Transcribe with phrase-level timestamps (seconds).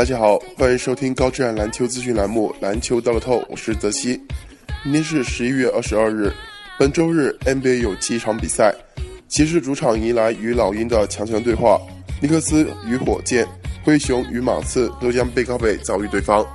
[0.00, 4.18] 大家好，欢迎收听高质量篮球资讯栏目《篮球到了透》，我是泽西。
[4.82, 6.32] 明天是十一月二十二日，
[6.78, 8.74] 本周日 NBA 有七场比赛，
[9.28, 11.78] 骑士主场迎来与老鹰的强强对话，
[12.18, 13.46] 尼克斯与火箭，
[13.84, 16.46] 灰熊与马刺都将背靠背遭遇对方。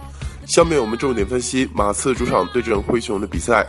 [0.48, 3.64] 下面我们重点分析马刺主场对阵灰熊的比赛，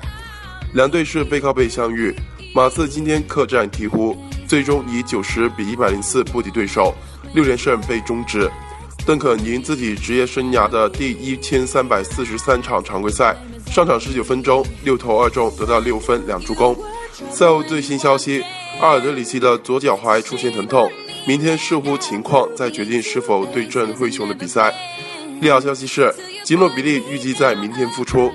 [0.72, 2.16] 两队是背靠背相遇，
[2.54, 4.16] 马刺今天客战鹈鹕，
[4.48, 6.94] 最终以九十比一百零四不敌对手，
[7.34, 8.50] 六连胜被终止。
[9.06, 13.36] 邓肯赢自己职业生涯的第一千三百四十三场常规赛，
[13.70, 16.76] 上场十九分钟，六投二中，得到六分两助攻。
[17.30, 18.42] 赛后最新消息，
[18.80, 20.90] 阿尔德里奇的左脚踝出现疼痛，
[21.24, 24.74] 明天视乎情况再决定是否对阵灰熊的比赛。
[25.40, 28.32] 利好消息是，吉诺比利预计在明天复出。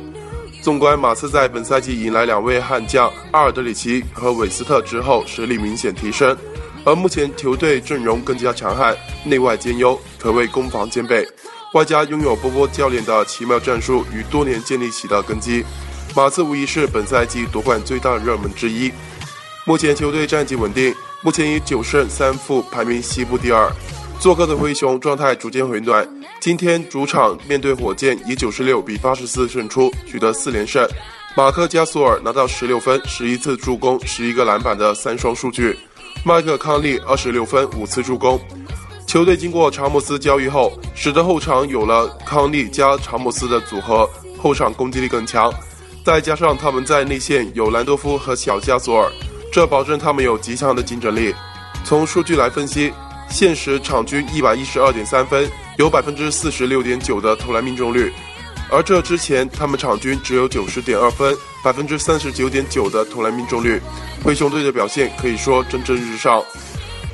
[0.62, 6.38] 纵观马刺在本赛季迎来两位悍将阿尔德里奇和韦斯特之后，实力明显提升。
[6.84, 11.27] 而目前球队阵容更加强悍，内外兼优，可谓攻防兼备。
[11.74, 15.63] 外加拥有波波教练的奇妙战术与多年建立起的根基，
[16.15, 18.91] 马刺无疑是本赛季夺冠最大热门之一。
[19.65, 23.71] 目前球队战绩稳定，目前以九胜三负排名西部第二。
[24.20, 26.07] 做客的灰熊状态逐渐回暖，
[26.40, 30.87] 今天主场面对火箭以九十六比八十四胜出，取得四连胜。
[31.35, 35.77] 马克加索尔拿到十六分、十一次助攻、十一个篮板的三双数据。
[36.24, 38.40] 麦克康利二十六分五次助攻，
[39.08, 45.52] 球队经过查姆斯交易后，使得后场有了康利加查姆斯的组合，后场攻击力更强。
[46.05, 49.12] 再加上他们在内线有兰多夫和小加索尔，
[49.52, 51.34] 这保证他们有极强的竞争力。
[51.84, 52.94] 从数据来分析，
[53.27, 55.49] 现时场均一百一十二点三分，
[55.80, 58.14] 有百分之四十六点九的投篮命中率。
[58.72, 63.82] 而这之前，他们场均只有九十点二分，百分之三十九点九的投篮命中率。
[64.24, 66.41] 灰熊队的表现可以说蒸蒸日上。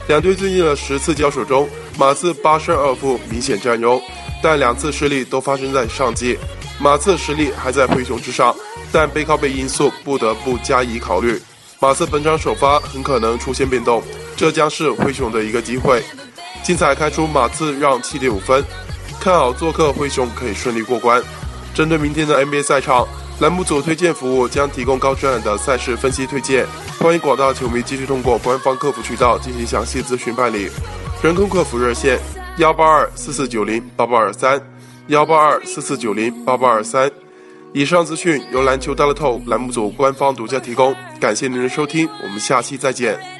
[0.08, 4.00] 两队最近的十次交手中，马刺八胜二负，明显占优，
[4.42, 6.38] 但两次失利都发生在上季。
[6.80, 8.56] 马刺实力还在灰熊之上，
[8.92, 11.42] 但背靠背因素不得不加以考虑。
[11.80, 14.04] 马刺本场首发很可能出现变动，
[14.36, 16.04] 这将是灰熊的一个机会。
[16.64, 18.64] 精彩开出马刺让七点五分，
[19.20, 21.22] 看好做客灰熊可以顺利过关。
[21.78, 23.08] 针对明天的 NBA 赛场，
[23.40, 26.66] 栏目组推荐服务将提供高质量的赛事分析推荐，
[26.98, 30.72] 欢迎广大球迷继续通过官方客服渠道进行详细咨询办理。
[31.22, 32.18] 人工客服热线：
[32.58, 34.60] 幺八二四四九零八八二三，
[35.10, 37.12] 幺八二四四九零八八二三。
[37.74, 43.37] 以上资讯由篮球大乐透栏目组官方独家提供，感谢您的收听，我们下期再见。